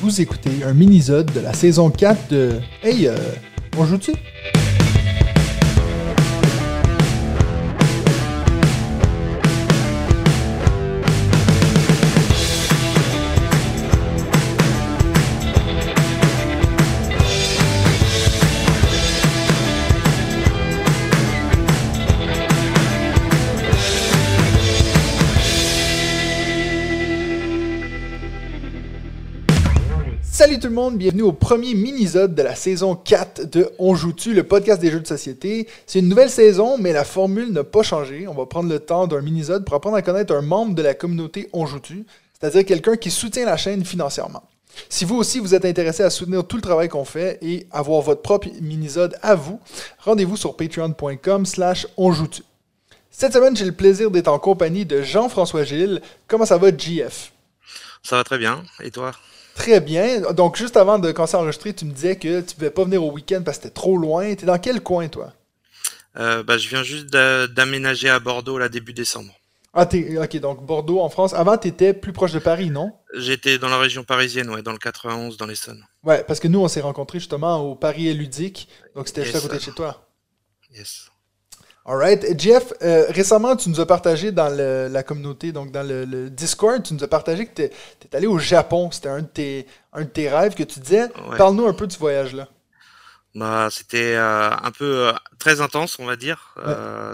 [0.00, 3.16] Vous écoutez un mini-zode de la saison 4 de Hey, euh,
[3.76, 4.12] on joue-tu?
[30.40, 34.32] Salut tout le monde, bienvenue au premier mini-zode de la saison 4 de On joue-tu,
[34.32, 35.68] le podcast des jeux de société.
[35.84, 38.26] C'est une nouvelle saison, mais la formule n'a pas changé.
[38.26, 40.94] On va prendre le temps d'un mini-zode pour apprendre à connaître un membre de la
[40.94, 44.42] communauté On joue-tu, c'est-à-dire quelqu'un qui soutient la chaîne financièrement.
[44.88, 48.00] Si vous aussi vous êtes intéressé à soutenir tout le travail qu'on fait et avoir
[48.00, 49.60] votre propre mini-zode à vous,
[49.98, 52.44] rendez-vous sur patreon.com slash on joue-tu.
[53.10, 56.00] Cette semaine, j'ai le plaisir d'être en compagnie de Jean-François Gilles.
[56.26, 57.30] Comment ça va, JF?
[58.02, 58.64] Ça va très bien.
[58.82, 59.12] Et toi?
[59.60, 60.32] Très bien.
[60.32, 62.84] Donc, juste avant de commencer à enregistrer, tu me disais que tu ne pouvais pas
[62.84, 64.34] venir au week-end parce que c'était trop loin.
[64.34, 65.32] Tu es dans quel coin, toi?
[66.18, 69.32] euh, bah, Je viens juste d'a- d'aménager à Bordeaux là début décembre.
[69.74, 71.32] Ah, t'es, ok, donc Bordeaux, en France.
[71.34, 72.92] Avant, tu étais plus proche de Paris, non?
[73.14, 75.84] J'étais dans la région parisienne, ouais, dans le 91, dans l'Essonne.
[76.02, 78.68] Ouais, parce que nous, on s'est rencontrés justement au Paris et Ludique.
[78.96, 80.08] Donc, c'était juste à côté de chez toi.
[80.74, 81.06] Yes.
[81.90, 82.38] Alright.
[82.40, 86.30] Jeff, euh, récemment, tu nous as partagé dans le- la communauté, donc dans le, le
[86.30, 87.72] Discord, tu nous as partagé que tu es,
[88.16, 88.90] allé au Japon.
[88.92, 91.02] C'était un, de tes- un de tes rêves que tu disais.
[91.28, 91.36] Ouais.
[91.36, 92.46] Parle-nous un peu de ce voyage-là.
[93.34, 96.54] Bah, c'était euh, un peu euh, très intense, on va dire.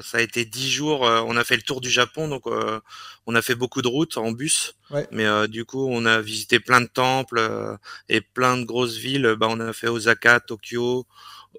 [0.02, 1.00] Ça a été dix jours.
[1.02, 2.42] on a fait le tour du Japon, donc
[3.26, 4.74] on a fait beaucoup de routes en bus.
[4.90, 5.06] Ouais.
[5.10, 7.40] Mais du coup, on a visité plein de temples
[8.10, 9.36] et plein de grosses villes.
[9.38, 11.06] Bah, on a fait Osaka, Tokyo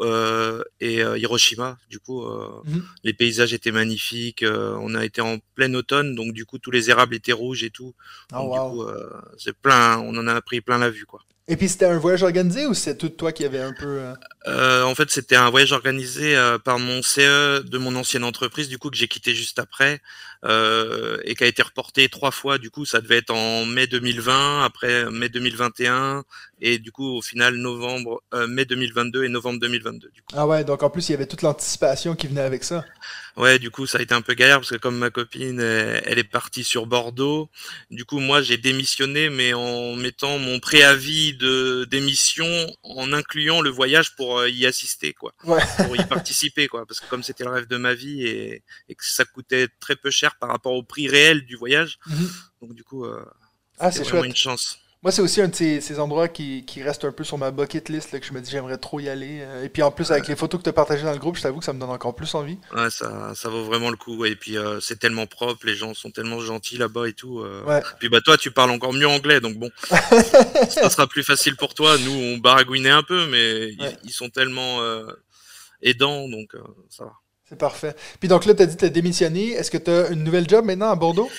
[0.02, 1.78] euh, et euh, Hiroshima.
[1.90, 2.84] Du coup, euh, Mhm.
[3.04, 4.44] les paysages étaient magnifiques.
[4.48, 7.70] on a été en plein automne, donc du coup, tous les érables étaient rouges et
[7.72, 7.94] tout.
[8.34, 8.86] Oh, Donc, wow.
[8.86, 8.92] du coup,
[9.38, 10.00] c'est plein.
[10.00, 11.22] On en a pris plein la vue, quoi.
[11.50, 14.02] Et puis, c'était un voyage organisé ou c'est tout toi qui avait un peu.
[14.48, 18.68] Euh, en fait, c'était un voyage organisé euh, par mon CE de mon ancienne entreprise,
[18.68, 20.02] du coup que j'ai quitté juste après
[20.48, 22.58] euh, et qui a été reporté trois fois.
[22.58, 26.24] Du coup, ça devait être en mai 2020, après mai 2021
[26.60, 30.10] et du coup au final novembre, euh, mai 2022 et novembre 2022.
[30.10, 30.28] Du coup.
[30.36, 32.84] Ah ouais, donc en plus, il y avait toute l'anticipation qui venait avec ça.
[33.36, 36.18] Ouais, du coup ça a été un peu galère parce que comme ma copine, elle,
[36.18, 37.52] est partie sur Bordeaux,
[37.92, 42.48] du coup moi j'ai démissionné, mais en mettant mon préavis de démission,
[42.82, 45.34] en incluant le voyage pour euh, y assister, quoi.
[45.44, 45.62] Ouais.
[45.86, 46.88] pour y participer, quoi.
[46.88, 49.96] Parce que comme c'était le rêve de ma vie et, et que ça coûtait très
[49.96, 52.30] peu cher par rapport au prix réel du voyage, Mhm.
[52.62, 53.24] donc du coup, euh,
[53.80, 54.30] Ah, c'est vraiment chouette.
[54.30, 54.80] une chance.
[55.04, 57.52] Moi, c'est aussi un de ces, ces endroits qui, qui reste un peu sur ma
[57.52, 59.42] bucket list, là, que je me dis j'aimerais trop y aller.
[59.42, 61.38] Euh, Et puis en plus, avec les photos que tu as partagées dans le groupe,
[61.38, 62.58] je t'avoue que ça me donne encore plus envie.
[62.76, 64.18] Ouais, ça, ça vaut vraiment le coup.
[64.18, 64.32] ouais.
[64.32, 67.42] Et puis euh, c'est tellement propre, les gens sont tellement gentils là-bas et tout.
[67.42, 67.64] euh.
[67.66, 67.84] Ouais.
[68.00, 69.70] Puis bah toi, tu parles encore mieux anglais, donc bon,
[70.70, 71.96] ça sera plus facile pour toi.
[72.00, 73.98] Nous, on baragouinait un peu, mais ils, Ouais.
[74.04, 75.06] ils sont tellement euh,
[75.84, 76.56] aidants, donc
[76.90, 77.14] ça va.
[77.50, 77.96] C'est parfait.
[78.20, 79.52] Puis donc là, tu as dit que tu as démissionné.
[79.52, 81.30] Est-ce que tu as une nouvelle job maintenant à Bordeaux?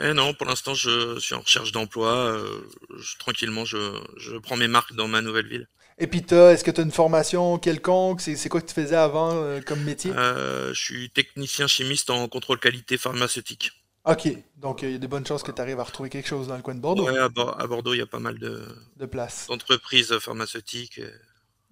[0.00, 2.08] Eh non, pour l'instant, je suis en recherche d'emploi.
[2.12, 2.60] euh,
[2.98, 3.78] je- tranquillement, je,
[4.16, 5.68] je prends mes marques dans ma nouvelle ville.
[5.98, 8.22] Et puis, est-ce que tu as une formation quelconque?
[8.22, 10.10] C'est quoi que tu faisais avant euh, comme métier?
[10.16, 13.70] Euh, je suis technicien chimiste en contrôle qualité pharmaceutique.
[14.04, 16.26] Ok, donc euh, il y a des bonnes chances que tu arrives à retrouver quelque
[16.26, 18.18] chose dans le coin de Bordeaux, Ouais, à, Bor- à Bordeaux, il y a pas
[18.18, 19.46] mal de- de place.
[19.48, 21.00] d'entreprises pharmaceutiques.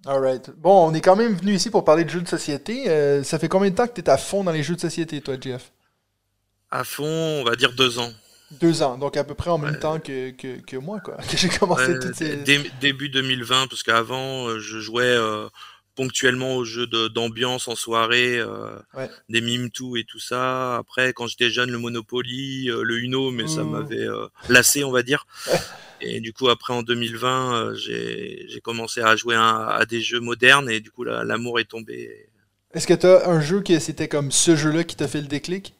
[0.05, 0.49] Alright.
[0.57, 2.89] Bon, on est quand même venu ici pour parler de jeux de société.
[2.89, 4.81] Euh, ça fait combien de temps que tu es à fond dans les jeux de
[4.81, 5.71] société, toi, Jeff?
[6.71, 8.11] À fond, on va dire deux ans.
[8.59, 11.15] Deux ans, donc à peu près en même temps que, que, que moi, quoi.
[11.29, 12.35] Que j'ai commencé Ouais, toutes ces...
[12.37, 15.47] dé- début 2020, parce qu'avant, euh, je jouais euh,
[16.01, 19.09] ponctuellement aux jeux d'ambiance en soirée, euh, Ouais.
[19.29, 20.77] des mime tout et tout ça.
[20.77, 23.69] Après, quand j'étais jeune, le Monopoly, euh, le Uno, mais ça Mmh.
[23.69, 25.27] m'avait euh, lassé, on va dire.
[26.03, 30.19] Et du coup, après, en 2020, euh, j'ai commencé à jouer à, à des jeux
[30.19, 32.27] modernes et du coup, la- l'amour est tombé.
[32.73, 35.27] Est-ce que tu as un jeu que c'était comme ce jeu-là qui t'a fait le
[35.27, 35.75] déclic?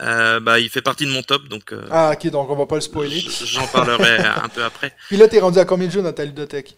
[0.00, 2.64] Euh, bah, il fait partie de mon top, donc euh, Ah, ok, donc on va
[2.64, 3.20] pas le spoiler.
[3.20, 4.94] j'en parlerai un peu après.
[5.08, 6.76] Puis là, t'es rendu à combien de jeux dans ta ludothèque?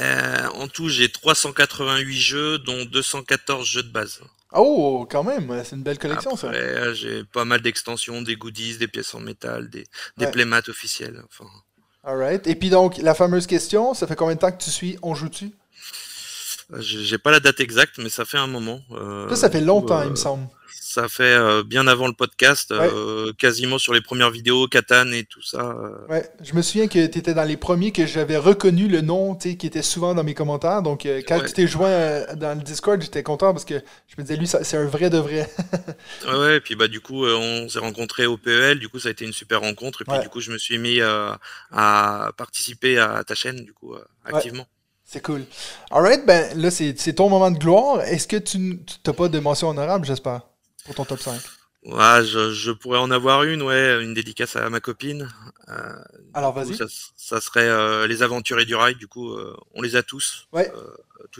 [0.00, 4.20] Euh, en tout, j'ai 388 jeux, dont 214 jeux de base.
[4.52, 6.48] Oh, quand même, c'est une belle collection, ça.
[6.48, 9.86] Après, euh, j'ai pas mal d'extensions, des goodies, des pièces en métal, des,
[10.16, 10.30] des Ouais.
[10.30, 11.22] playmats officiels.
[11.26, 11.48] Enfin,
[12.02, 12.46] Alright.
[12.46, 15.14] Et puis donc, la fameuse question, ça fait combien de temps que tu suis On
[15.14, 15.52] joue-tu?
[16.78, 18.80] J'ai pas la date exacte, mais ça fait un moment.
[19.28, 20.46] ça, ça fait longtemps, il me semble.
[20.92, 25.22] Ça fait euh, bien avant le podcast, euh, quasiment sur les premières vidéos, Katan et
[25.22, 25.60] tout ça.
[25.60, 26.06] Euh.
[26.08, 29.36] Ouais, je me souviens que tu étais dans les premiers que j'avais reconnu le nom,
[29.36, 30.82] tu sais, qui était souvent dans mes commentaires.
[30.82, 33.74] Donc, quand tu t'es joint dans le Discord, j'étais content parce que
[34.08, 35.48] je me disais, lui, c'est un vrai de vrai.
[36.26, 39.10] ouais, ouais, et puis bah, du coup, on s'est rencontrés au PEL, du coup, ça
[39.10, 40.02] a été une super rencontre.
[40.02, 43.94] Et puis, du coup, je me suis mis à participer à ta chaîne, du coup,
[44.24, 44.66] activement.
[45.12, 45.44] C'est cool.
[45.90, 48.00] Alright, ben là, c'est ton moment de gloire.
[48.02, 50.42] Est-ce que tu n'as pas de mention honorable, j'espère?
[50.84, 51.40] pour ton top 5
[51.82, 55.28] Ouais, je, pourrais en avoir une, ouais, une dédicace à ma copine.
[55.68, 55.96] Euh,
[56.32, 56.76] Alors vas-y.
[57.16, 60.46] Ça, serait euh, les aventuriers du rail, du coup, euh, on les a tous.
[60.52, 60.70] Ouais.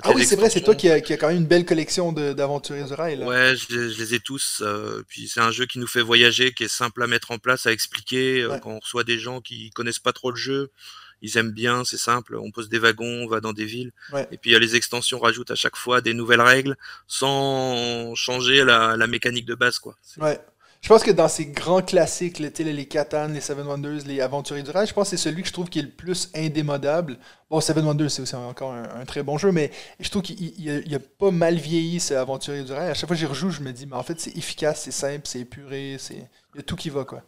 [0.02, 2.10] ah oui, c'est vrai, c'est toi qui as qui a quand même une belle collection
[2.12, 3.22] d'aventuriers du rail.
[3.22, 4.64] Ouais, je, les ai tous.
[5.06, 7.66] puis c'est un jeu qui nous fait voyager, qui est simple à mettre en place,
[7.66, 8.48] à expliquer.
[8.62, 10.72] quand on reçoit des gens qui connaissent pas trop le jeu,
[11.22, 13.92] ils aiment bien, c'est simple, on pose des wagons, on va dans des villes.
[14.30, 16.76] Et puis les extensions rajoutent à chaque fois des nouvelles règles
[17.06, 19.78] sans changer la, mécanique de base.
[19.78, 19.96] Quoi.
[20.18, 20.38] Ouais.
[20.82, 24.62] Je pense que dans ces grands classiques, les, les Catan, les Seven Wonders, les Aventuriers
[24.62, 27.18] du Rail, je pense que c'est celui que je trouve qui est le plus indémodable.
[27.50, 30.98] Bon, Seven Wonders, c'est aussi encore un, très bon jeu, mais je trouve qu'il a,
[30.98, 32.90] pas mal vieilli, ce Aventurier du Rail.
[32.90, 34.90] À chaque fois que j'y rejoue, je me dis, mais en fait, c'est efficace, c'est
[34.90, 36.16] simple, c'est épuré, il
[36.56, 37.22] y a tout qui va, quoi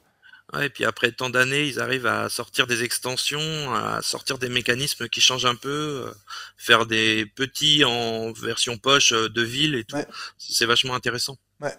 [0.60, 5.08] et puis après tant d'années, ils arrivent à sortir des extensions, à sortir des mécanismes
[5.08, 6.12] qui changent un peu, euh,
[6.58, 9.96] faire des petits en version poche euh, de ville et tout.
[10.36, 11.38] C'est vachement intéressant.
[11.60, 11.74] Ouais.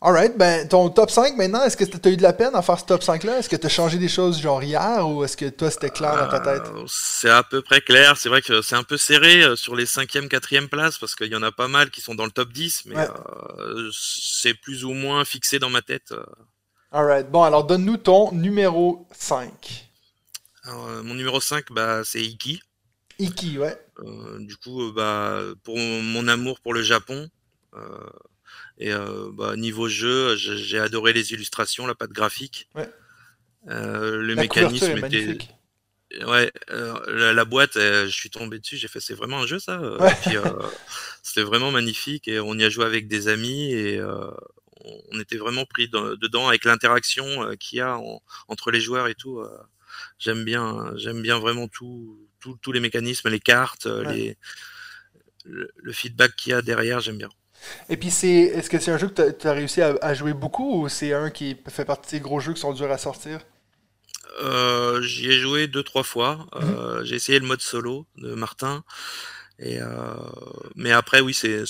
[0.00, 2.62] Alright, ben ton top 5 maintenant, est-ce que tu as eu de la peine à
[2.62, 3.38] faire ce top 5 là?
[3.38, 6.16] Est-ce que tu as changé des choses genre hier ou est-ce que toi c'était clair
[6.16, 6.66] dans ta tête?
[6.74, 9.84] Euh, c'est à peu près clair, c'est vrai que c'est un peu serré sur les
[9.84, 12.52] 5e, 4e places parce qu'il y en a pas mal qui sont dans le top
[12.52, 13.06] 10, mais
[13.92, 16.14] c'est plus ou moins fixé dans ma tête.
[16.92, 17.30] Alright.
[17.30, 19.88] Bon, alors donne-nous ton numéro 5.
[20.66, 22.60] Euh, mon numéro 5, bah, c'est Iki.
[23.20, 23.80] Iki, ouais.
[24.00, 27.28] Euh, du coup, euh, bah, pour mon amour pour le Japon.
[28.78, 28.90] et
[29.34, 32.68] bah, niveau jeu, j'ai adoré les illustrations, la patte graphique.
[32.74, 32.88] Ouais.
[33.66, 35.38] le mécanisme était.
[36.26, 39.80] Ouais, la, boîte, je suis tombé dessus, j'ai fait c'est vraiment un jeu ça.
[41.22, 44.00] c'était vraiment magnifique et on y a joué avec des amis et
[44.84, 47.98] on était vraiment pris dedans avec l'interaction euh, qu'il y a
[48.48, 49.38] entre les joueurs et tout.
[49.38, 49.48] Euh,
[50.18, 52.18] j'aime bien, j'aime bien vraiment tout,
[52.60, 54.36] tous les mécanismes, les cartes, euh, les,
[55.44, 57.28] le, feedback qu'il y a derrière, j'aime bien.
[57.88, 60.82] Et puis, c'est, est-ce que c'est un jeu que tu as, réussi à, jouer beaucoup
[60.82, 63.40] ou c'est un qui fait partie des gros jeux qui sont durs à sortir?
[65.02, 66.46] J'y ai joué deux, trois fois.
[66.54, 67.04] Mhm.
[67.04, 68.82] J'ai essayé le mode solo de Martin.
[69.62, 69.86] Et euh,
[70.74, 71.64] mais après, oui, c'est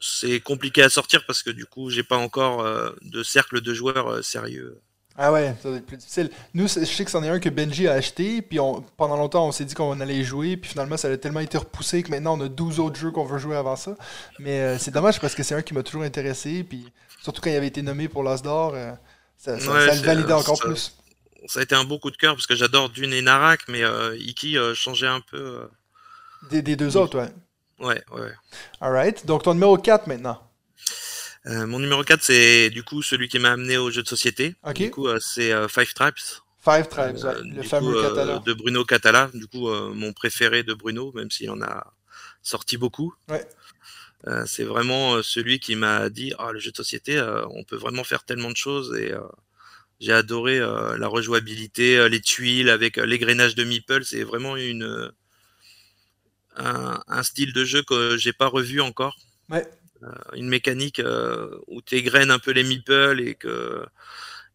[0.00, 3.74] c'est compliqué à sortir parce que du coup, j'ai pas encore euh, de cercle de
[3.74, 4.80] joueurs euh, sérieux.
[5.18, 6.30] Ah ouais, ça va être plus difficile.
[6.54, 9.46] Nous, je sais que c'en est un que Benji a acheté, puis on, pendant longtemps,
[9.46, 12.38] on s'est dit qu'on allait jouer, puis finalement, ça a tellement été repoussé que maintenant,
[12.38, 13.94] on a 12 autres jeux qu'on veut jouer avant ça.
[14.38, 17.56] Mais c'est dommage parce que c'est un qui m'a toujours intéressé, puis surtout quand il
[17.56, 18.74] avait été nommé pour l'As d'Or,
[19.36, 20.96] ça, ça, le validait encore plus.
[21.46, 23.82] Ça a été un beau coup de cœur parce que j'adore Dune et Narak, mais
[24.16, 25.68] Iki changeait un peu
[26.50, 27.30] des, deux autres, ouais.
[27.78, 28.32] Ouais, ouais.
[28.80, 29.26] Alright.
[29.26, 30.38] Donc, ton numéro 4 maintenant.
[31.46, 34.54] Euh, mon numéro 4, c'est du coup celui qui m'a amené au jeu de société.
[34.64, 34.74] Ok.
[34.74, 36.14] Du coup, euh, c'est euh, Five Tribes.
[36.64, 38.38] Five Tribes, le fameux Catala.
[38.38, 41.92] De Bruno Catala, du coup, mon préféré de Bruno, même s'il en a
[42.40, 43.12] sorti beaucoup.
[43.28, 43.44] Ouais.
[44.46, 48.22] c'est vraiment celui qui m'a dit ah, le jeu de société, on peut vraiment faire
[48.22, 49.12] tellement de choses et
[49.98, 54.04] j'ai adoré la rejouabilité, les tuiles avec l'égrenage de meeple.
[54.04, 55.10] C'est vraiment une
[56.56, 59.16] un, style de jeu que j'ai pas revu encore.
[59.48, 59.66] Ouais.
[60.02, 63.84] Euh, une mécanique euh, où tu égrènes un peu les meeples et que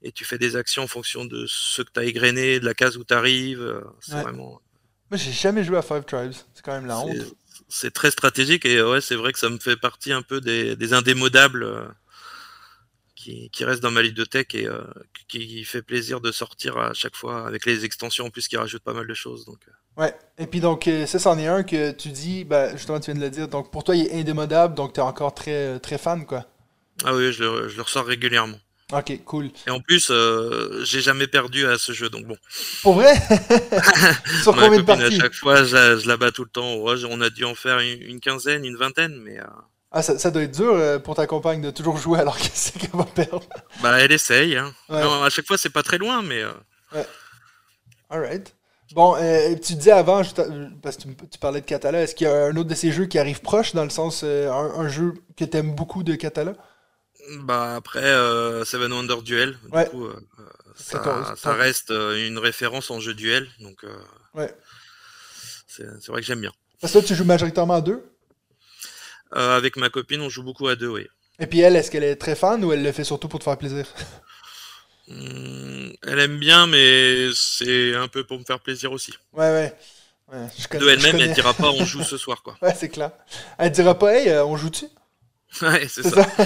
[0.04, 2.74] et tu fais des actions en fonction de ce que tu as égrené, de la
[2.74, 3.62] case où tu arrives.
[3.62, 4.62] Euh, c'est vraiment.
[5.10, 6.34] Moi, j'ai jamais joué à Five Tribes.
[6.54, 7.36] C'est quand même la honte.
[7.70, 10.76] C'est très stratégique et ouais, c'est vrai que ça me fait partie un peu des,
[10.76, 11.66] des indémodables
[13.28, 14.68] qui, qui restent dans ma ludothèque et
[15.28, 18.84] qui fait plaisir de sortir à chaque fois avec les extensions en plus qui rajoutent
[18.84, 19.46] pas mal de choses.
[19.46, 19.60] Donc.
[19.98, 20.14] Ouais.
[20.38, 23.20] Et puis donc, euh, ça, c'en est un que tu dis, ben, justement, tu viens
[23.20, 23.48] de le dire.
[23.48, 26.46] Donc, pour toi, il est indémodable, donc tu es encore très, euh, très fan, quoi.
[27.04, 28.60] Ah oui, je le, je le ressors régulièrement.
[28.94, 29.50] Ok, cool.
[29.66, 32.38] Et en plus, euh, j'ai jamais perdu à ce jeu, donc bon.
[32.84, 33.14] Pour vrai?
[34.44, 36.64] Sur combien de parties À chaque fois, je, je, la bats tout le temps.
[36.66, 39.38] on a dû en faire une, quinzaine, une vingtaine, mais.
[39.98, 42.78] Ah, ça, ça, doit être dur pour ta compagne de toujours jouer alors qu'elle sait
[42.78, 43.48] qu'elle va perdre.
[43.82, 44.56] Bah, elle essaye.
[44.56, 44.74] Hein.
[44.90, 46.44] Non, à chaque fois, c'est pas très loin, mais.
[46.94, 47.06] Ouais.
[48.10, 48.54] Alright.
[48.94, 50.22] Bon, euh, tu disais avant,
[50.82, 53.06] parce que tu, parlais de Catala, est-ce qu'il y a un autre de ces jeux
[53.06, 56.54] qui arrive proche, dans le sens, euh, un, jeu que tu aimes beaucoup de Catala
[57.42, 60.08] Bah après, euh, Seven Wonder Duel, du coup,
[60.76, 63.86] ça, reste une référence en jeu duel, donc
[64.36, 64.56] ouais.
[65.68, 66.54] c'est vrai que j'aime bien.
[66.80, 68.06] Parce que là, tu joues majoritairement à deux?
[69.36, 71.08] Euh, avec ma copine, on joue beaucoup à deux, oui.
[71.40, 73.44] Et puis elle, est-ce qu'elle est très fan ou elle le fait surtout pour te
[73.44, 73.86] faire plaisir?
[75.08, 79.14] Hmm, elle aime bien, mais c'est un peu pour me faire plaisir aussi.
[79.34, 79.74] Ouais, ouais.
[80.34, 82.58] ouais je connais, De elle-même, elle dira pas on joue ce soir, quoi.
[82.62, 83.12] Ouais, c'est clair.
[83.58, 84.86] Elle dira pas, hey, euh, on joue-tu?
[85.62, 86.24] Ouais, c'est C'est ça.
[86.26, 86.46] ça?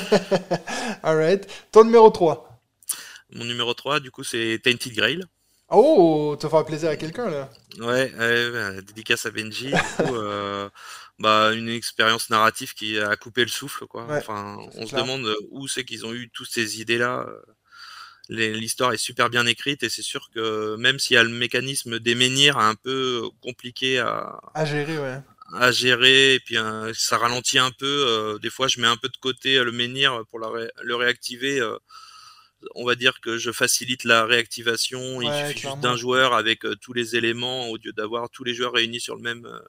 [1.03, 1.47] Alright.
[1.71, 2.61] Ton numéro 3.
[3.31, 5.23] Mon numéro 3, du coup, c'est Tainted Grail.
[5.71, 7.49] Oh, tu vas faire plaisir à quelqu'un, là.
[7.79, 8.11] Ouais,
[8.81, 9.67] dédicace à Benji.
[9.67, 10.69] Du coup, euh,
[11.19, 14.05] bah, une expérience narrative qui a coupé le souffle, quoi.
[14.05, 17.25] Ouais, enfin, on se demande où c'est qu'ils ont eu toutes ces idées-là.
[18.29, 21.29] Les- L'histoire est super bien écrite et c'est sûr que même s'il y a le
[21.29, 25.19] mécanisme des menhirs un peu compliqué à, À gérer, ouais.
[25.53, 27.85] à gérer et puis euh, ça ralentit un peu.
[28.07, 30.71] euh, des fois, je mets un peu de côté euh, le menhir pour la ré-
[30.81, 31.59] le réactiver.
[32.75, 35.21] On va dire que je facilite la réactivation.
[35.21, 38.73] Il juste d'un joueur avec euh, tous les éléments au lieu d'avoir tous les joueurs
[38.73, 39.59] réunis sur le même euh,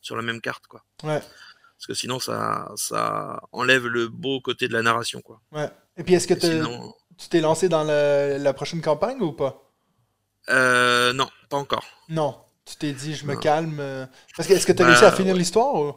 [0.00, 0.84] sur la même carte, quoi.
[1.02, 5.40] Ouais, Parce que sinon, ça ça enlève le beau côté de la narration, quoi.
[5.52, 5.68] ouais.
[5.96, 9.70] Et puis, est-ce que sinon, tu t'es lancé dans le- la prochaine campagne ou pas?
[10.48, 11.84] euh, non, pas encore.
[12.08, 12.40] Non.
[12.64, 13.40] Tu t'es dit, je me Non.
[13.40, 14.08] calme.
[14.36, 15.38] Parce que est-ce que tu as Bah, réussi à finir ouais.
[15.38, 15.94] l'histoire ou...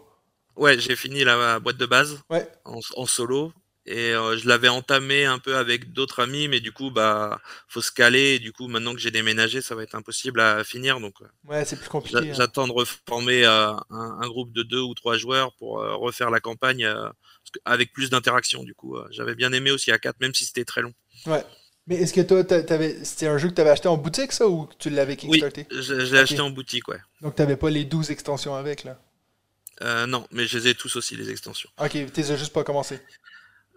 [0.56, 2.22] Ouais, j'ai fini la boîte de base.
[2.66, 3.54] En solo
[3.86, 7.82] et euh, je l'avais entamé un peu avec d'autres amis mais du coup bah faut
[7.82, 11.00] se caler et du coup maintenant que j'ai déménagé ça va être impossible à finir
[11.02, 12.18] donc euh, Ouais, c'est plus compliqué.
[12.18, 12.34] hein.
[12.34, 16.30] j'attends de reformer euh, un, un groupe de deux ou trois joueurs pour euh, refaire
[16.30, 16.88] la campagne
[17.66, 20.82] avec plus d'interaction du coup j'avais bien aimé aussi à 4 même si c'était très
[20.82, 20.94] long
[21.26, 21.44] Ouais.
[21.86, 22.44] Mais est-ce que toi,
[23.04, 25.68] c'était un jeu que tu avais acheté en boutique, ça, ou tu l'avais oui kickstarté?
[25.70, 28.98] je, je l'ai acheté en boutique ouais Donc, t'avais pas les 12 extensions avec, là?
[29.82, 32.54] Euh, non mais je les ai tous aussi les extensions Ok, tu les as juste
[32.54, 33.00] pas commencé.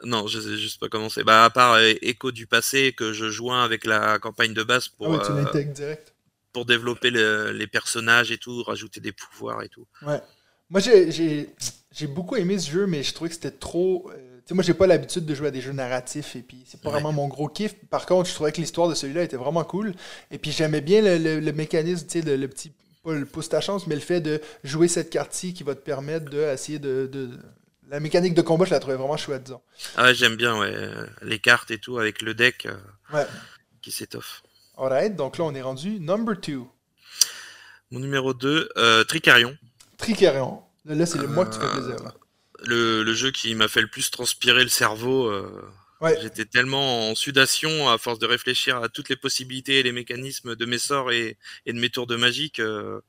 [0.04, 3.30] Non je ai juste pas commencé bah à part euh, Echo du passé que je
[3.30, 6.14] joins avec la campagne de base Ah pour ouais, tu euh, direct.
[6.52, 9.86] pour développer le- les personnages et tout, rajouter des pouvoirs et tout.
[10.02, 10.20] Ouais.
[10.70, 11.48] Moi, j'ai,
[12.08, 14.10] beaucoup aimé ce jeu, mais je trouvais que c'était trop.
[14.10, 16.64] euh, tu sais, moi, j'ai pas l'habitude de jouer à des jeux narratifs, et puis
[16.66, 16.94] c'est pas Ouais.
[16.94, 17.74] vraiment mon gros kiff.
[17.88, 19.94] Par contre, je trouvais que l'histoire de celui-là était vraiment cool.
[20.30, 22.72] Et puis j'aimais bien le, le- le mécanisme, tu sais, le, le petit.
[23.04, 25.80] Pas le pouce ta chance, mais le fait de jouer cette carte-ci qui va te
[25.80, 27.08] permettre de essayer de.
[27.12, 27.30] de-
[27.88, 29.62] La mécanique de combat, je la trouvais vraiment chouette, disons.
[29.96, 32.74] Ah j'aime bien ouais, euh, les cartes et tout avec le deck euh,
[33.12, 33.26] Ouais.
[33.80, 34.42] qui s'étoffe.
[34.76, 36.62] Alright, donc là, on est rendu number 2.
[37.92, 39.56] Mon numéro 2, euh, Tricarion,
[39.98, 40.62] Tricarion.
[40.84, 41.96] Là, c'est le moi que tu fais plaisir.
[42.04, 42.12] Là.
[42.64, 45.32] le, le jeu qui m'a fait le plus transpirer le cerveau.
[46.02, 46.18] Euh, Ouais.
[46.20, 50.54] J'étais tellement en sudation à force de réfléchir à toutes les possibilités et les mécanismes
[50.54, 52.50] de mes sorts et, et de mes tours de magie.
[52.50, 53.00] que-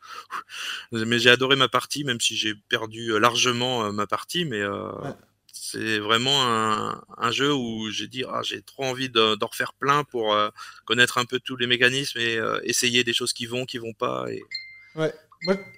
[0.92, 4.46] Mais j'ai adoré ma partie, même si j'ai perdu euh, largement euh, ma partie.
[4.46, 5.12] Mais euh, Ouais.
[5.52, 9.74] c'est vraiment un, un jeu où j'ai dit ah, j'ai trop envie de- d'en refaire
[9.74, 10.50] plein pour euh,
[10.86, 13.94] connaître un peu tous les mécanismes et euh, essayer des choses qui vont, qui vont
[13.94, 14.26] pas.
[14.32, 14.42] Et,
[14.96, 15.14] Ouais.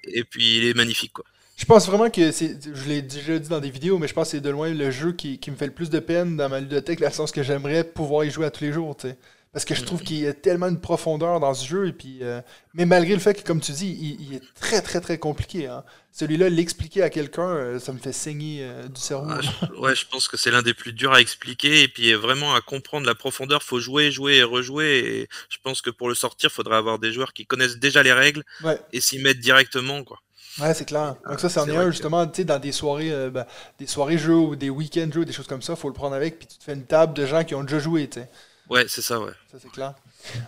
[0.05, 1.25] Et puis il est magnifique quoi.
[1.59, 2.57] Je pense vraiment que c'est.
[2.73, 4.91] Je l'ai déjà dit dans des vidéos, mais je pense que c'est de loin le
[4.91, 7.33] jeu qui, qui me fait le plus de peine dans ma ludothèque, dans le sens
[7.33, 9.17] que j'aimerais pouvoir y jouer à tous les jours, tu sais.
[9.51, 12.19] Parce que je trouve qu'il y a tellement une profondeur dans ce jeu, et puis.
[12.21, 12.39] euh,
[12.75, 15.65] mais malgré le fait que, comme tu dis, il, il est très très très compliqué.
[15.67, 15.83] Hein.
[16.13, 19.27] Celui-là, l'expliquer à quelqu'un, euh, ça me fait saigner euh, du cerveau.
[19.29, 22.13] Ah, je- ouais, je pense que c'est l'un des plus durs à expliquer et puis
[22.13, 23.63] vraiment à comprendre la profondeur.
[23.63, 24.99] Faut jouer, jouer et rejouer.
[24.99, 28.13] Et je pense que pour le sortir, faudrait avoir des joueurs qui connaissent déjà les
[28.13, 30.19] règles Ouais, et s'y mettent directement, quoi.
[30.61, 31.15] Ouais c'est clair.
[31.27, 33.45] Donc ça, c'en c'est est vrai un, justement, tu sais, dans des soirées, euh, ben,
[33.79, 36.39] des soirées jeux ou des week-ends jeux, des choses comme ça, faut le prendre avec,
[36.39, 38.29] puis tu te fais une table de gens qui ont déjà joué, tu sais.
[38.69, 39.31] Ouais, c'est ça, ouais.
[39.51, 39.95] Ça, c'est clair.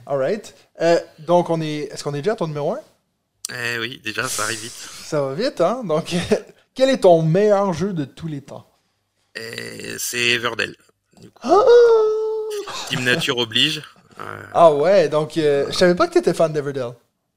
[0.06, 0.54] Alright.
[0.82, 1.92] Euh, donc, on est.
[1.92, 2.80] Est-ce qu'on est déjà à ton numéro 1
[3.56, 4.72] Eh oui, déjà, ça arrive vite.
[4.72, 5.82] Ça va vite, hein?
[5.84, 6.14] Donc,
[6.76, 8.68] quel est ton meilleur jeu de tous les temps?
[9.34, 10.76] Et c'est Everdell.
[11.20, 11.64] Du coup, Ah,
[12.90, 13.82] Team Nature oblige.
[14.20, 16.92] Euh, Ah ouais, donc euh, je savais pas que t'étais fan d'Everdell.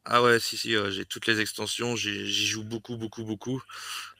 [0.07, 1.97] Ah ouais, si, si, euh, j'ai toutes les extensions.
[1.97, 3.63] J'y joue beaucoup, beaucoup, beaucoup.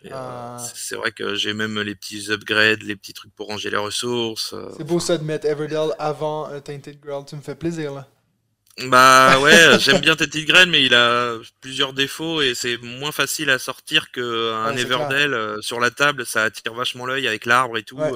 [0.07, 0.57] Euh, Ah.
[0.75, 4.53] c'est- vrai que j'ai même les petits upgrades, les petits trucs pour ranger les ressources.
[4.55, 7.93] euh, C'est beau ça de mettre Everdell avant euh, Tainted Grail, tu me fais plaisir
[7.93, 8.07] là.
[8.87, 13.49] Bah ouais, j'aime bien Teddy Grail, mais il a plusieurs défauts et c'est moins facile
[13.51, 16.27] à sortir qu'un Ouais, Everdell sur la table.
[16.27, 17.97] Ça attire vachement l'œil avec l'arbre et tout.
[17.97, 18.11] Ouais.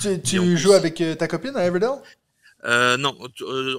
[0.00, 1.90] Tu, tu Et en plus- joues avec ta copine à Everdell?
[2.98, 3.16] Non,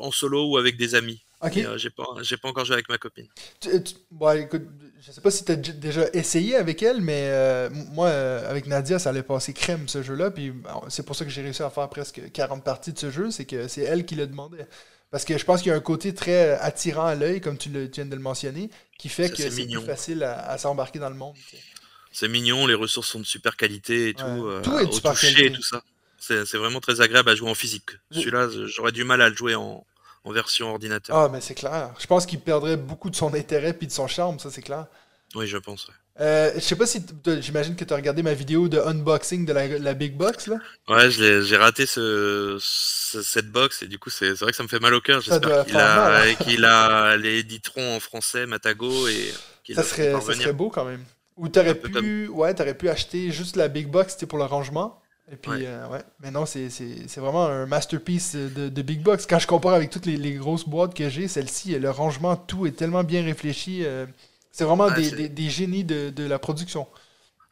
[0.01, 1.23] en solo ou avec des amis.
[1.43, 1.57] Ok.
[1.57, 3.27] Euh, j'ai pas, j'ai pas encore joué avec ma copine.
[3.59, 4.63] Tu- tu- bon, écoute,
[5.01, 8.65] je sais pas si t'as j- déjà essayé avec elle, mais euh, moi, euh, avec
[8.67, 10.31] Nadia, ça allait passer crème ce jeu-là.
[10.31, 10.53] Puis
[10.89, 13.45] c'est pour ça que j'ai réussi à faire presque 40 parties de ce jeu, c'est
[13.45, 14.67] que c'est elle qui le demandait.
[15.11, 17.69] Parce que je pense qu'il y a un côté très attirant à l'œil, comme tu,
[17.69, 20.57] le- tu viens de le mentionner, qui fait Ça, que c'est plus facile à, à
[20.57, 21.35] s'embarquer dans le monde.
[21.35, 21.63] tu sais.
[22.11, 24.23] C'est mignon, les ressources sont de super qualité et tout.
[24.23, 24.51] Ouais.
[24.53, 25.51] euh, Tout est de super toucher qualité.
[25.53, 25.83] et tout ça.
[26.19, 27.89] C'est vraiment très agréable à jouer en physique.
[28.11, 29.85] Celui-là, j'aurais du mal à le jouer en,
[30.23, 31.15] en version ordinateur.
[31.15, 31.93] Ah, mais c'est clair.
[31.99, 34.87] Je pense qu'il perdrait beaucoup de son intérêt puis de son charme, ça c'est clair.
[35.35, 35.87] Oui, je pense.
[36.19, 37.03] Euh, je sais pas si
[37.39, 40.57] j'imagine que tu as regardé ma vidéo de unboxing de la, la Big Box là.
[40.87, 44.67] Ouais, j'ai raté ce, ce- cette box et du coup c'est vrai que ça me
[44.67, 45.21] fait mal au cœur.
[45.21, 46.35] J'espère qu'il a, hein.
[46.35, 49.33] qu'il a les éditerons en français Matago et
[49.73, 51.03] Ça serait, ça serait beau quand même.
[51.35, 55.01] Ou t'aurais pu, ouais, t'aurais pu acheter juste la Big Box c'était pour le rangement.
[55.31, 55.65] Et puis, Ouais.
[55.65, 56.01] euh, ouais.
[56.19, 56.67] Mais non, c'est
[57.17, 59.25] vraiment un masterpiece de, de Big Box.
[59.25, 62.65] Quand je compare avec toutes les, les grosses boîtes que j'ai, celle-ci, le rangement, tout
[62.67, 63.85] est tellement bien réfléchi.
[63.85, 64.05] euh,
[64.51, 66.87] c'est vraiment Ouais, des, des- des génies de, de la production.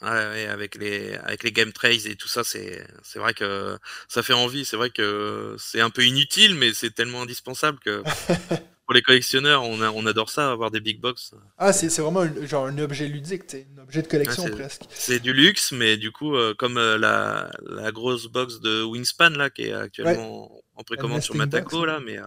[0.02, 3.78] Ouais, ouais, avec les avec les game trays et tout ça, c'est c'est vrai que
[4.08, 4.66] ça fait envie.
[4.66, 8.04] C'est vrai que c'est un peu inutile, mais c'est tellement indispensable que
[8.92, 11.34] pour les collectionneurs, on a, on adore ça, avoir des big box.
[11.58, 14.82] Ah, c'est vraiment un, genre un objet ludique, un objet de collection presque.
[14.90, 19.30] C'est du luxe, mais du coup, euh, comme euh, la, la grosse box de Wingspan
[19.30, 22.24] là, qui est actuellement en précommande sur box, Mataco là, mais euh,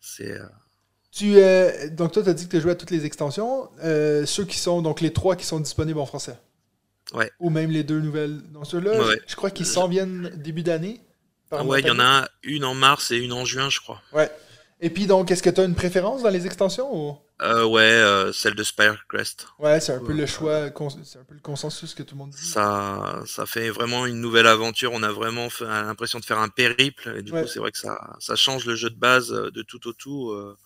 [0.00, 0.40] c'est
[1.12, 1.34] Tu,
[1.94, 3.70] donc toi, tu as dit que tu as joué à toutes les extensions.
[3.80, 6.36] Ceux qui sont, donc les trois qui sont disponibles en français.
[7.14, 7.30] Ouais.
[7.38, 8.42] Ou même les deux nouvelles.
[8.50, 9.20] Donc ceux-là, Ouais.
[9.24, 11.00] je, je crois qu'ils s'en viennent début d'année.
[11.48, 14.02] par ouais, il y en a une en mars et une en juin, je crois.
[14.12, 14.28] Ouais.
[14.82, 17.18] Et puis donc, est-ce que tu as une préférence dans les extensions ou...
[17.42, 19.46] Euh, ouais, euh, celle de Spirecrest.
[19.58, 20.14] Ouais, c'est un peu Ouais.
[20.20, 22.46] le choix, cons- c'est un peu le consensus que tout le monde dit.
[22.46, 24.92] Ça, ça fait vraiment une nouvelle aventure.
[24.92, 27.14] On a vraiment fait- l'impression de faire un périple.
[27.18, 27.42] Et du Ouais.
[27.42, 29.92] coup, c'est vrai que ça, ça change le jeu de base euh, de tout au
[29.94, 30.30] tout.
[30.30, 30.56] euh,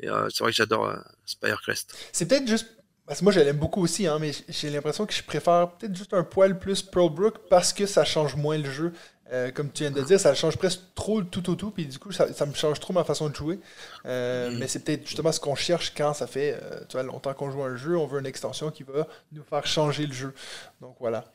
[0.00, 1.94] et euh, c'est vrai que j'adore euh, Spirecrest.
[2.12, 2.66] C'est peut-être juste.
[3.06, 5.94] Parce que moi, je l'aime beaucoup aussi, hein, mais j'ai l'impression que je préfère peut-être
[5.94, 8.92] juste un poil plus Pearlbrook parce que ça change moins le jeu.
[9.32, 11.86] Euh, comme tu viens de dire, ça change presque trop le tout au tout, puis
[11.86, 13.58] du coup, ça, ça me change trop ma façon de jouer.
[14.06, 14.58] Euh, Mhm.
[14.58, 17.50] Mais c'est peut-être justement ce qu'on cherche quand ça fait euh, tu vois, longtemps qu'on
[17.50, 20.34] joue à un jeu, on veut une extension qui va nous faire changer le jeu.
[20.82, 21.32] Donc voilà.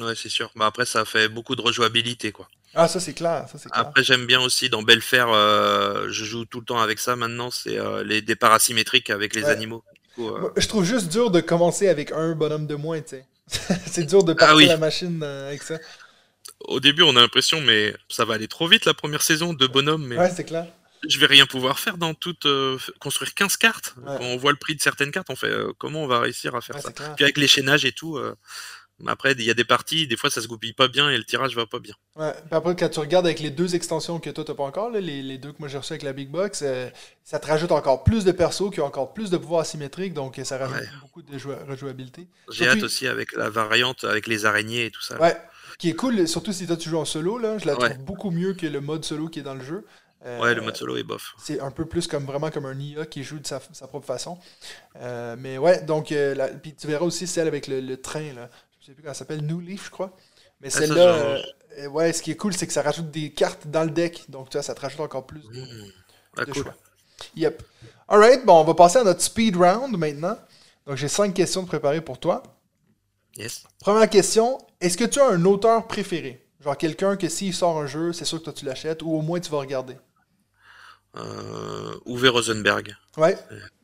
[0.00, 0.50] Ouais, c'est sûr.
[0.54, 2.46] Bah, après, ça fait beaucoup de rejouabilité, quoi.
[2.74, 3.60] Ah, ça c'est clair, clair.
[3.72, 5.28] Après, j'aime bien aussi dans Belfair,
[6.08, 9.50] je joue tout le temps avec ça maintenant, c'est les départs asymétriques avec les Ouais.
[9.50, 9.82] animaux.
[10.18, 13.10] Du coup, Moi, Je trouve juste dur de commencer avec un bonhomme de moins, tu
[13.10, 13.26] sais.
[13.86, 14.66] c'est dur de partir Ah oui.
[14.66, 15.78] la machine avec ça.
[16.68, 19.68] Au début, on a l'impression, mais ça va aller trop vite la première saison, deux
[19.68, 20.66] bonhommes, mais Ouais, c'est clair.
[21.08, 22.46] je vais rien pouvoir faire dans toute.
[22.46, 23.94] euh, construire 15 cartes.
[23.98, 24.16] Ouais.
[24.18, 26.54] Quand on voit le prix de certaines cartes, on fait euh, comment on va réussir
[26.54, 26.90] à faire Ouais, ça?
[27.16, 28.34] Puis avec l'échaînage et tout, euh,
[29.08, 31.24] après, il y a des parties, des fois ça se goupille pas bien et le
[31.24, 31.94] tirage va pas bien.
[32.16, 32.30] Ouais.
[32.32, 35.00] Puis après, quand tu regardes avec les deux extensions que toi, t'as pas encore, là,
[35.00, 36.88] les, les deux que moi j'ai reçues avec la Big Box, euh,
[37.24, 40.40] ça te rajoute encore plus de persos qui ont encore plus de pouvoirs asymétriques, donc
[40.44, 42.28] ça rajoute beaucoup de joua- rejouabilité.
[42.50, 45.20] J'ai hâte aussi avec la variante, avec les araignées et tout ça.
[45.20, 45.36] Ouais.
[45.78, 47.90] Qui est cool, surtout si toi tu joues en solo, là, je la Ouais.
[47.90, 49.86] trouve beaucoup mieux que le mode solo qui est dans le jeu.
[50.24, 51.34] Euh, Ouais, le mode solo est bof.
[51.38, 54.06] C'est un peu plus comme vraiment comme un IA qui joue de sa, sa propre
[54.06, 54.38] façon.
[54.96, 58.32] Euh, mais ouais, donc euh, la- puis tu verras aussi celle avec le, le train
[58.32, 58.48] là.
[58.80, 60.16] Je sais plus comment elle s'appelle, New Leaf, je crois.
[60.60, 61.42] Mais ça, celle-là,
[61.90, 64.24] ouais, ce qui est cool, c'est que ça rajoute des cartes dans le deck.
[64.30, 65.90] Donc tu vois, ça te rajoute encore plus de, Mmh.
[66.38, 66.62] Ah, de cool.
[66.62, 66.74] choix.
[67.36, 67.62] Yep.
[68.08, 70.38] Alright, bon, on va passer à notre speed round maintenant.
[70.86, 72.42] Donc j'ai cinq questions de préparer pour toi.
[73.36, 73.64] Yes.
[73.80, 76.46] Première question, est-ce que tu as un auteur préféré?
[76.62, 79.20] Genre quelqu'un que s'il sort un jeu, c'est sûr que toi tu l'achètes ou au
[79.22, 79.96] moins tu vas regarder.
[81.16, 82.96] Euh, Uwe Rosenberg.
[83.16, 83.36] Ouais.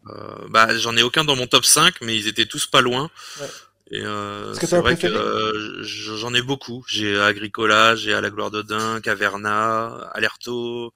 [0.09, 3.11] Euh, bah, j'en ai aucun dans mon top 5, mais ils étaient tous pas loin.
[3.41, 3.47] Ouais.
[3.93, 5.17] Et euh, Est-ce que c'est vrai que préféré?
[5.17, 6.85] euh, j'en ai beaucoup.
[6.89, 10.93] J'ai Agricola, j'ai À la gloire d'Odin, Caverna, Alerto,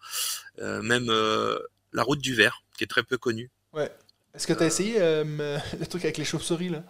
[0.60, 1.58] euh, même euh,
[1.92, 3.50] La route du verre, qui est très peu connue.
[3.72, 3.90] Ouais.
[4.34, 6.82] Est-ce que tu as essayé le truc avec les chauves-souris là?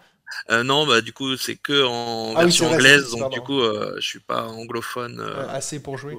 [0.51, 3.37] Euh, non, bah du coup c'est que en Ah version anglaise, donc pardon.
[3.37, 5.21] du coup euh, je suis pas anglophone.
[5.21, 6.17] euh, assez pour jouer.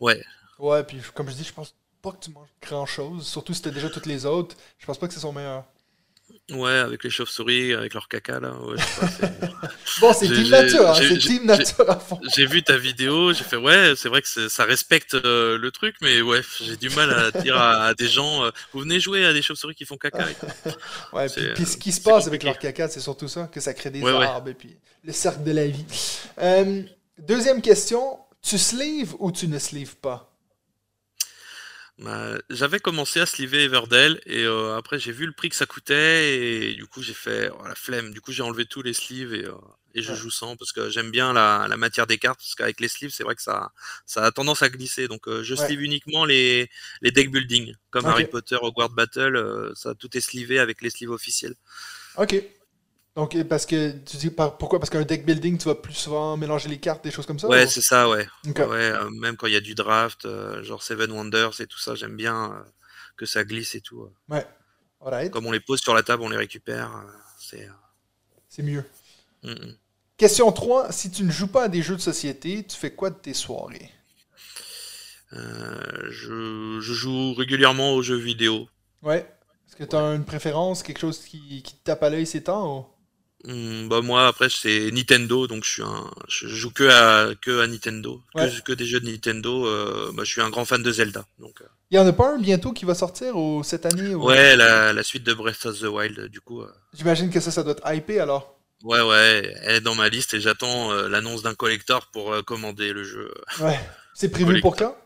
[0.00, 0.24] ouais,
[0.58, 3.26] Ouais, puis comme je dis, je pense pas que tu manges grand chose.
[3.26, 4.56] Surtout si t'as déjà toutes les autres.
[4.78, 5.64] Je pense pas que c'est son meilleur.
[6.52, 8.52] Ouais, avec les chauves-souris, avec leur caca là.
[8.52, 9.40] ouais, je sais pas, c'est-
[10.00, 12.20] Bon, c'est Team Nature, hein, c'est Team Nature à fond.
[12.34, 15.94] J'ai vu ta vidéo, j'ai fait ouais, c'est vrai que ça respecte euh, le truc,
[16.00, 19.24] mais ouais, j'ai du mal à dire à, à des gens, euh, vous venez jouer
[19.24, 20.28] à des chauves-souris qui font caca.
[20.30, 20.34] et.
[21.12, 23.60] Ouais, puis, euh, puis ce qui se passe avec leur caca, c'est surtout ça, que
[23.60, 24.24] ça crée des Ouais, ouais.
[24.26, 25.84] arbres et puis le cercle de la vie.
[26.40, 26.82] Euh,
[27.18, 30.33] deuxième question, tu sleeves ou tu ne sleeves pas?
[31.98, 35.64] Bah, J'avais commencé à sliver Everdell et euh, après j'ai vu le prix que ça
[35.64, 36.38] coûtait
[36.70, 38.12] et du coup j'ai fait oh, la flemme.
[38.12, 39.52] Du coup j'ai enlevé tous les sleeves et, euh,
[39.94, 40.18] et je Ouais.
[40.18, 43.12] joue sans parce que j'aime bien la, la matière des cartes parce qu'avec les sleeves
[43.12, 43.70] c'est vrai que ça,
[44.06, 45.06] ça a tendance à glisser.
[45.06, 45.66] Donc euh, je Ouais.
[45.66, 46.68] sleeve uniquement les,
[47.00, 48.06] les deck building comme.
[48.06, 51.54] Harry Potter Hogwarts Battle, ça tout est slivé avec les sleeves officiels.
[52.16, 52.34] Ok.
[53.16, 54.80] Donc, parce que tu dis par- pourquoi?
[54.80, 57.46] Parce qu'un deck building, tu vas plus souvent mélanger les cartes, des choses comme ça?
[57.48, 58.26] Ouais ou- c'est ça ouais.
[58.46, 61.94] Euh, même quand il y a du draft, euh, genre Seven Wonders et tout ça,
[61.94, 62.62] j'aime bien euh,
[63.16, 64.08] que ça glisse et tout.
[64.28, 64.44] Ouais.
[65.00, 65.30] Alright.
[65.30, 66.90] Comme on les pose sur la table, on les récupère.
[67.38, 67.68] c'est.
[68.48, 68.84] C'est mieux.
[69.42, 69.54] mm.
[70.16, 70.90] Question 3.
[70.92, 73.34] Si tu ne joues pas à des jeux de société, tu fais quoi de tes
[73.34, 73.90] soirées?
[75.32, 78.68] Je, je joue régulièrement aux jeux vidéo.
[79.02, 79.28] Ouais.
[79.68, 82.44] Est-ce que tu as une préférence, quelque chose qui, qui te tape à l'œil ces
[82.44, 82.78] temps?
[82.78, 82.93] ou-
[83.46, 87.60] Hmm, bah moi après c'est Nintendo donc je suis un je joue que à que
[87.60, 88.48] à Nintendo Ouais.
[88.48, 91.26] que, que des jeux de Nintendo euh, bah, je suis un grand fan de Zelda
[91.38, 94.14] donc euh, Il y en a pas un bientôt qui va sortir au, cette année?
[94.14, 97.38] ou- ouais la, la suite de Breath of the Wild du coup euh, J'imagine que
[97.38, 98.58] ça, ça doit être hypé alors.
[98.82, 102.94] ouais ouais elle est dans ma liste et j'attends euh, l'annonce d'un collector pour commander
[102.94, 103.30] le jeu
[103.60, 103.78] Ouais.
[104.14, 104.96] C'est prévu pour quand?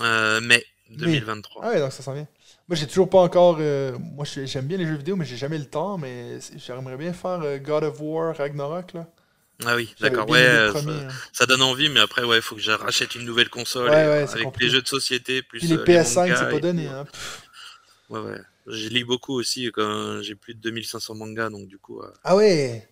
[0.00, 0.98] euh, mai Mai.
[0.98, 2.28] 2023 Ah ouais, donc ça s'en vient.
[2.68, 3.58] Moi, j'ai toujours pas encore.
[3.60, 5.98] euh, moi, j'aime bien les jeux vidéo, mais j'ai jamais le temps.
[5.98, 8.94] Mais j'aimerais bien faire euh, God of War Ragnarok.
[8.94, 9.06] Là.
[9.66, 11.08] ah oui d'accord ouais euh, ça, hein.
[11.32, 14.08] ça donne envie mais après ouais faut que je rachète une nouvelle console Ouais, et,
[14.08, 14.64] ouais, c'est avec compliqué.
[14.66, 16.88] les jeux de société plus Puis les euh, PS5, mangas c'est pas donné.
[16.88, 17.04] Hein.
[17.04, 17.42] Pff.
[18.10, 22.02] ouais ouais je lis beaucoup aussi quand j'ai plus de 2500 mangas donc du coup
[22.24, 22.88] Ah ouais!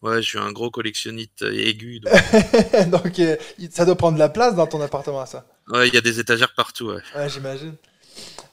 [0.00, 2.00] Ouais, je suis un gros collectionniste aigu.
[2.00, 2.12] Donc...
[2.90, 5.46] donc, euh, il- ça doit prendre de la place dans ton appartement, ça.
[5.68, 6.86] ouais, il y a des étagères partout.
[6.92, 7.02] Ouais.
[7.16, 7.74] Ouais, j'imagine.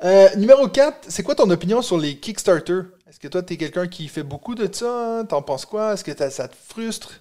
[0.03, 2.81] Euh, numéro 4, c'est quoi ton opinion sur les Kickstarter?
[3.08, 5.19] Est-ce que toi, t'es quelqu'un qui fait beaucoup de ça?
[5.19, 5.25] hein?
[5.25, 5.93] T'en penses quoi?
[5.93, 7.13] Est-ce que ça te frustre?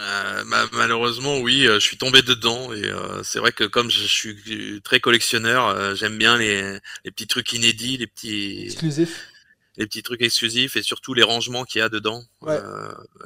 [0.00, 3.90] Euh, bah, malheureusement, oui, euh, je suis tombé dedans et euh, c'est vrai que comme
[3.90, 9.28] je suis très collectionneur, j'aime bien les, les petits trucs inédits, les petits Exclusif?
[9.76, 12.58] les petits trucs exclusifs et surtout les rangements qu'il y a dedans, Ouais.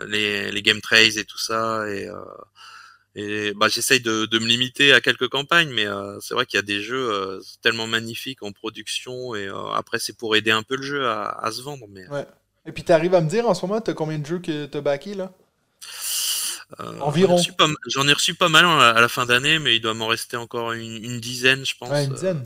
[0.06, 2.08] Les, les game trays et tout ça et
[3.18, 6.58] et bah j'essaye de, de me limiter à quelques campagnes, mais euh, c'est vrai qu'il
[6.58, 10.50] y a des jeux euh, tellement magnifiques en production et euh, après c'est pour aider
[10.50, 12.26] un peu le jeu à, à se vendre, mais Ouais.
[12.68, 14.80] Et puis, t'arrives à me dire en ce moment, t'as combien de jeux que t'as
[14.80, 15.32] backé, là?
[17.00, 17.38] Environ.
[17.86, 20.36] J'en ai reçu pas, mal à à la fin d'année, mais il doit m'en rester
[20.36, 21.90] encore une, une dizaine, je pense.
[21.90, 22.44] Ouais, une dizaine.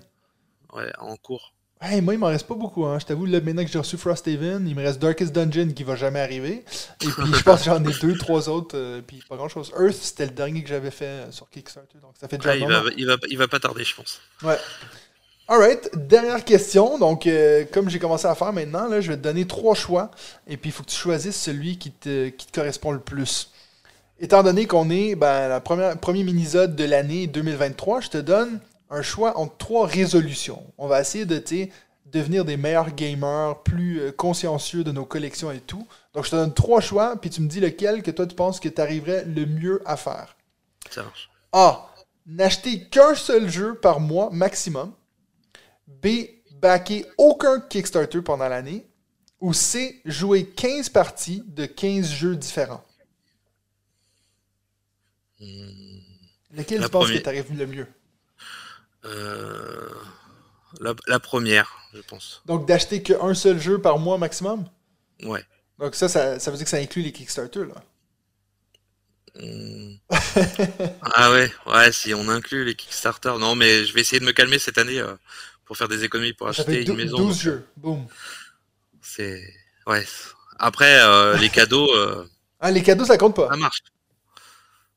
[0.75, 1.55] ouais, en cours.
[1.83, 2.85] Ouais, moi, il m'en reste pas beaucoup.
[2.85, 2.99] Hein.
[2.99, 5.97] Je t'avoue, là, maintenant que j'ai reçu Frosthaven, il me reste Darkest Dungeon qui va
[5.97, 6.63] jamais arriver.
[7.03, 8.77] Et puis, je pense que j'en ai deux, trois autres.
[8.77, 9.73] euh, puis, pas grand chose.
[9.81, 11.97] Earth, c'était le dernier que j'avais fait euh, sur Kickstarter.
[12.03, 14.21] Donc, ça fait déjà Ouais, il, va, il, va, il va pas tarder, je pense.
[14.43, 14.59] Ouais.
[15.49, 16.99] Alright, dernière question.
[16.99, 20.11] Donc, euh, comme j'ai commencé à faire maintenant, là, je vais te donner trois choix.
[20.47, 23.51] Et puis, il faut que tu choisisses celui qui te, qui te correspond le plus.
[24.21, 28.61] Étant donné qu'on est ben, la première premier minisode de l'année 2023, je te donne
[28.91, 30.63] un choix entre trois résolutions.
[30.77, 31.71] On va essayer de tu
[32.07, 35.87] devenir des meilleurs gamers, plus euh, consciencieux de nos collections et tout.
[36.13, 38.59] Donc, je te donne trois choix, puis tu me dis lequel que toi tu penses
[38.59, 40.37] que tu arriverais le mieux à faire.
[40.91, 41.31] Ça marche.
[41.53, 41.87] A.
[42.27, 44.93] N'acheter qu'un seul jeu par mois maximum.
[45.87, 46.09] B.
[46.61, 48.87] Backer aucun Kickstarter pendant l'année.
[49.41, 50.03] Ou C.
[50.05, 52.85] Jouer 15 parties de 15 jeux différents.
[55.41, 56.01] Hmm,
[56.53, 57.87] Lequel La tu penses que t'arrives le mieux?
[59.05, 59.89] Euh,
[60.81, 62.43] la, la première, je pense.
[62.47, 64.65] Donc d'acheter qu'un seul jeu par mois maximum?
[65.23, 65.45] Ouais.
[65.79, 67.83] Donc ça, ça, ça veut dire que ça inclut les Kickstarter, là.
[69.41, 69.95] Hmm.
[71.15, 73.33] ah ouais, ouais, si on inclut les Kickstarter.
[73.39, 75.15] Non, mais je vais essayer de me calmer cette année euh,
[75.65, 77.17] pour faire des économies pour acheter une maison.
[77.17, 77.67] 12 donc, jeux.
[77.77, 78.07] Boum.
[79.03, 79.43] C'est
[79.87, 80.07] ouais.
[80.59, 82.27] Après euh, les cadeaux, euh,
[82.61, 83.49] Ah, les cadeaux, ça compte pas.
[83.49, 83.83] ça marche.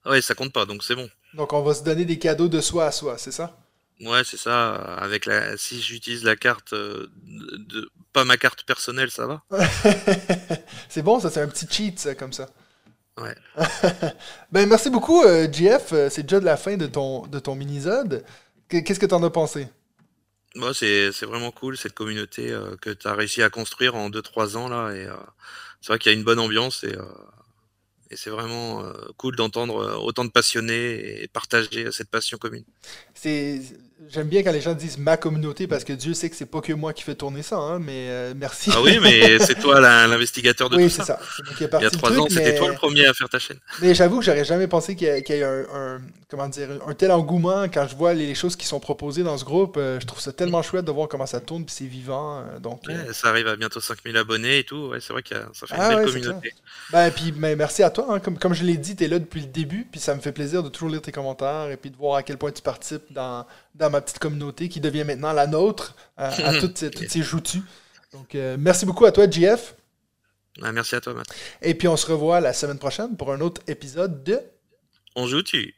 [0.06, 1.10] Ouais, ça compte pas, donc c'est bon.
[1.34, 3.58] Donc on va se donner des cadeaux de soi à soi, c'est ça?
[4.02, 4.74] Ouais, c'est ça.
[4.76, 9.44] Avec la, si j'utilise la carte euh, de, de- pas ma carte personnelle, ça va.
[10.90, 12.50] c'est bon, ça, c'est un petit cheat, ça, comme ça.
[13.20, 13.36] Ouais.
[14.52, 15.94] ben, merci beaucoup, euh, GF.
[15.94, 18.24] Euh, C'est déjà de la fin de ton, de ton minisode.
[18.68, 19.68] Que- Qu'est-ce que t'en as pensé?
[20.56, 24.10] Moi, c'est c'est vraiment cool cette communauté euh, que tu as réussi à construire en
[24.10, 24.92] 2-3 ans là.
[24.92, 25.16] Et euh,
[25.82, 26.94] c'est vrai qu'il y a une bonne ambiance et,
[28.14, 32.64] et c'est vraiment euh, cool d'entendre euh, autant de passionnés et partager cette passion commune.
[34.10, 36.62] J'aime bien quand les gens disent ma communauté parce que Dieu sait que c'est pas
[36.62, 38.70] que moi qui fais tourner ça, hein, mais euh, merci.
[38.74, 41.20] Ah oui, mais c'est toi l'investigateur de oui, tout c'est ça.
[41.20, 41.20] ça.
[41.58, 43.14] Qui ai Il y a le 3 truc, ans, c'était mais, toi le premier à
[43.14, 43.60] faire ta chaîne.
[43.82, 46.48] mais j'avoue que j'aurais jamais pensé qu'il y, ait- qu'il y ait un, un- comment
[46.48, 49.78] dire, un tel engouement quand je vois les, choses qui sont proposées dans ce groupe.
[49.78, 52.40] Euh, je trouve ça tellement chouette de voir comment ça tourne puis c'est vivant.
[52.40, 54.88] euh, donc, euh, ça arrive à bientôt 5000 abonnés et tout.
[54.90, 56.54] Ouais, c'est vrai que ça fait une Ah belle ouais, communauté.
[56.92, 58.08] Ben, puis ben, merci à toi.
[58.10, 58.20] hein.
[58.20, 59.88] Comme, comme je l'ai dit, tu es là depuis le début.
[59.92, 62.24] Puis ça me fait plaisir de toujours lire tes commentaires et puis de voir à
[62.24, 66.28] quel point tu participes dans, dans ma petite communauté qui devient maintenant la nôtre à,
[66.28, 67.62] à toutes, ces, toutes ces joutus.
[68.12, 69.76] Donc, euh, merci beaucoup à toi, JF.
[70.62, 71.28] Ah, merci à toi, Matt.
[71.62, 74.40] Et puis, on se revoit la semaine prochaine pour un autre épisode de
[75.16, 75.74] On joue, tu